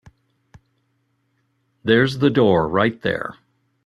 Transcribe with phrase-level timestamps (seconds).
[1.83, 3.35] There's the door right there.